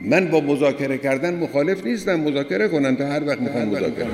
من 0.00 0.28
با 0.28 0.40
مذاکره 0.40 0.98
کردن 0.98 1.34
مخالف 1.34 1.84
نیستم 1.84 2.20
مذاکره 2.20 2.68
کنن 2.68 2.96
تا 2.96 3.06
هر 3.06 3.24
وقت 3.28 3.40
می‌خوان 3.40 3.64
مذاکره. 3.68 4.06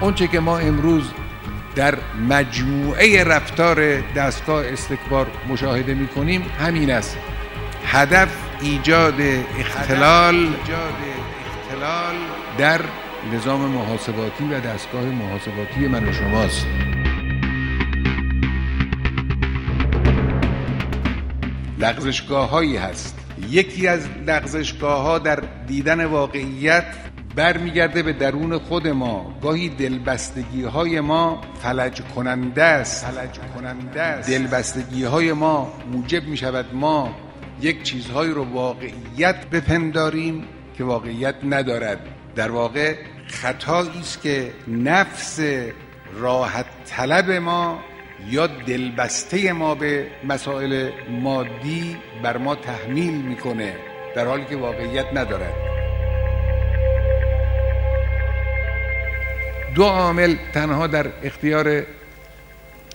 اونچه 0.00 0.26
که 0.26 0.40
ما 0.40 0.58
امروز 0.58 1.10
در 1.76 1.94
مجموعه 2.28 3.24
رفتار 3.24 4.00
دستگاه 4.16 4.66
استکبار 4.66 5.26
مشاهده 5.48 5.94
می 5.94 6.08
کنیم 6.08 6.42
همین 6.58 6.90
است. 6.90 7.18
هدف 7.84 8.36
ایجاد 8.60 9.20
اختلال 9.58 10.48
در 12.58 12.80
نظام 13.34 13.60
محاسباتی 13.60 14.44
و 14.44 14.60
دستگاه 14.60 15.04
محاسباتی 15.04 15.88
من 15.88 16.08
و 16.08 16.12
شماست. 16.12 16.66
لغزشگاه 21.78 22.50
هایی 22.50 22.76
هست. 22.76 23.18
یکی 23.50 23.88
از 23.88 24.08
لغزشگاه 24.26 25.02
ها 25.02 25.18
در 25.18 25.42
دیدن 25.66 26.04
واقعیت 26.04 26.84
برمیگرده 27.36 28.02
به 28.02 28.12
درون 28.12 28.58
خود 28.58 28.88
ما. 28.88 29.38
گاهی 29.42 29.68
دلبستگی 29.68 30.62
های 30.62 31.00
ما 31.00 31.40
فلج 31.62 32.02
کننده 32.02 32.64
است. 32.64 33.06
فلج 33.06 33.38
کننده 33.54 34.02
است. 34.02 34.30
دلبستگی 34.30 35.04
های 35.04 35.32
ما 35.32 35.72
موجب 35.92 36.24
می 36.24 36.36
شود 36.36 36.66
ما 36.72 37.14
یک 37.60 37.82
چیزهایی 37.82 38.32
رو 38.32 38.44
واقعیت 38.44 39.46
بپنداریم 39.46 40.44
که 40.78 40.84
واقعیت 40.84 41.34
ندارد. 41.44 42.00
در 42.34 42.50
واقع 42.50 42.94
خطایی 43.26 44.00
است 44.00 44.22
که 44.22 44.52
نفس 44.68 45.40
راحت 46.14 46.66
طلب 46.86 47.30
ما 47.30 47.78
یا 48.26 48.46
دلبسته 48.46 49.52
ما 49.52 49.74
به 49.74 50.06
مسائل 50.24 50.90
مادی 51.10 51.96
بر 52.22 52.36
ما 52.36 52.54
تحمیل 52.54 53.14
می‌کنه 53.14 53.74
در 54.16 54.26
حالی 54.26 54.44
که 54.44 54.56
واقعیت 54.56 55.06
ندارد. 55.14 55.54
دو 59.74 59.84
عامل 59.84 60.36
تنها 60.54 60.86
در 60.86 61.06
اختیار 61.22 61.82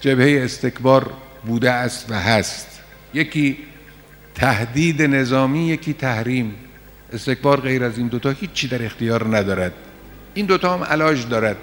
جبهه 0.00 0.44
استکبار 0.44 1.10
بوده 1.46 1.70
است 1.70 2.10
و 2.10 2.14
هست. 2.14 2.80
یکی 3.14 3.58
تهدید 4.34 5.02
نظامی 5.02 5.68
یکی 5.68 5.92
تحریم. 5.92 6.54
استکبار 7.12 7.60
غیر 7.60 7.84
از 7.84 7.98
این 7.98 8.06
دوتا 8.06 8.30
هیچی 8.30 8.68
در 8.68 8.84
اختیار 8.84 9.36
ندارد. 9.36 9.72
این 10.34 10.46
دوتا 10.46 10.74
هم 10.74 10.84
علاج 10.84 11.28
دارد. 11.28 11.56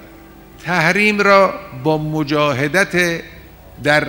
تحریم 0.64 1.20
را 1.20 1.54
با 1.84 1.98
مجاهدت 1.98 3.22
در 3.82 4.08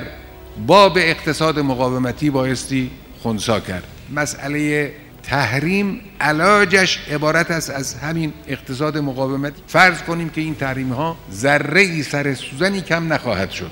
باب 0.67 0.97
اقتصاد 0.97 1.59
مقاومتی 1.59 2.29
بایستی 2.29 2.91
خونسا 3.23 3.59
کرد. 3.59 3.83
مسئله 4.15 4.91
تحریم 5.23 6.01
علاجش 6.21 6.99
عبارت 7.09 7.51
است 7.51 7.69
از 7.69 7.95
همین 7.95 8.33
اقتصاد 8.47 8.97
مقاومتی 8.97 9.61
فرض 9.67 10.01
کنیم 10.01 10.29
که 10.29 10.41
این 10.41 10.55
تحریم 10.55 10.93
ها 10.93 11.17
ذره 11.31 11.81
ای 11.81 12.03
سر 12.03 12.33
سوزنی 12.33 12.81
کم 12.81 13.13
نخواهد 13.13 13.51
شد. 13.51 13.71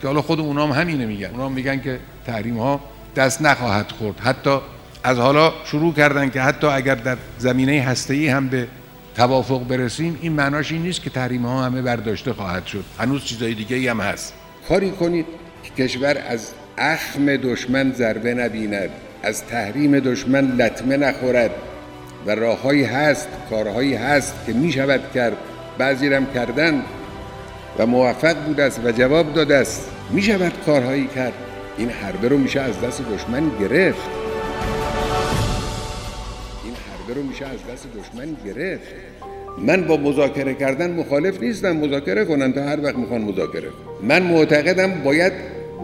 که 0.00 0.06
حالا 0.06 0.22
خود 0.22 0.40
اونا 0.40 0.66
هم 0.66 0.80
همینه 0.80 1.06
میگن. 1.06 1.26
اونا 1.26 1.46
هم 1.46 1.52
میگن 1.52 1.80
که 1.80 2.00
تحریم 2.26 2.58
ها 2.58 2.80
دست 3.16 3.42
نخواهد 3.42 3.92
خورد. 3.92 4.20
حتی 4.20 4.58
از 5.04 5.18
حالا 5.18 5.52
شروع 5.64 5.94
کردن 5.94 6.30
که 6.30 6.42
حتی 6.42 6.66
اگر 6.66 6.94
در 6.94 7.16
زمینه 7.38 7.82
هسته 7.82 8.32
هم 8.32 8.48
به 8.48 8.68
توافق 9.16 9.66
برسیم 9.68 10.18
این 10.20 10.32
معناش 10.32 10.72
این 10.72 10.82
نیست 10.82 11.02
که 11.02 11.10
تحریم 11.10 11.46
ها 11.46 11.64
همه 11.64 11.82
برداشته 11.82 12.32
خواهد 12.32 12.66
شد. 12.66 12.84
هنوز 12.98 13.24
چیزای 13.24 13.54
دیگه 13.54 13.76
ای 13.76 13.88
هم 13.88 14.00
هست. 14.00 14.34
کاری 14.68 14.90
کنید 14.90 15.26
که 15.62 15.84
کشور 15.84 16.22
از 16.28 16.52
اخم 16.78 17.36
دشمن 17.36 17.92
ضربه 17.92 18.34
نبیند 18.34 18.90
از 19.22 19.44
تحریم 19.44 19.98
دشمن 19.98 20.56
لطمه 20.56 20.96
نخورد. 20.96 21.50
و 22.26 22.30
راههایی 22.30 22.84
هست 22.84 23.28
کارهایی 23.50 23.94
هست 23.94 24.34
که 24.46 24.52
می 24.52 24.72
شود 24.72 25.00
کرد. 25.14 25.36
بعضی 25.78 26.08
رم 26.08 26.26
کردن 26.34 26.82
و 27.78 27.86
موفق 27.86 28.44
بوده 28.44 28.62
است 28.62 28.80
و 28.84 28.92
جواب 28.92 29.34
داده 29.34 29.56
است. 29.56 29.90
می 30.10 30.22
شود 30.22 30.52
کارهایی 30.66 31.06
کرد. 31.06 31.32
این 31.78 31.90
حربه 31.90 32.28
رو 32.28 32.38
میشه 32.38 32.60
از 32.60 32.80
دست 32.80 33.02
دشمن 33.02 33.50
گرفت. 33.60 34.08
این 36.64 36.74
حربه 36.74 37.14
رو 37.14 37.22
میشه 37.22 37.46
از 37.46 37.58
دست 37.72 37.86
دشمن 37.98 38.36
گرفت. 38.44 38.94
من 39.66 39.86
با 39.86 39.96
مذاکره 39.96 40.54
کردن 40.54 40.90
مخالف 40.90 41.42
نیستم 41.42 41.76
مذاکره 41.76 42.24
کنن 42.24 42.52
تا 42.52 42.62
هر 42.62 42.80
وقت 42.84 42.96
می‌خوان 42.96 43.20
مذاکره 43.20 43.68
کنن. 43.68 44.08
من 44.08 44.22
معتقدم 44.22 44.92
باید 45.04 45.32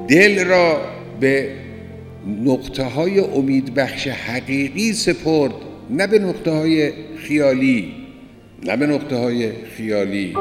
دل 0.09 0.45
را 0.45 0.81
به 1.21 1.49
نقطه 2.45 2.85
های 2.85 3.19
امید 3.19 3.75
بخش 3.75 4.09
حقیقی 4.09 4.93
سپرد 4.93 5.53
نه 5.91 6.07
به 6.07 6.19
نقطه 6.19 6.51
های 6.51 6.93
خیالی 7.17 7.93
نه 8.67 8.77
به 8.77 8.87
نقطه 8.87 9.17
های 9.17 9.51
خیالی. 9.77 10.35